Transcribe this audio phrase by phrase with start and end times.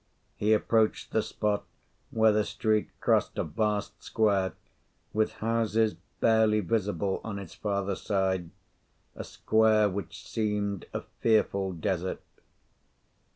[0.35, 1.63] He approached the spot
[2.09, 4.53] where the street crossed a vast square
[5.13, 8.49] with houses barely visible on its farther side,
[9.15, 12.23] a square which seemed a fearful desert.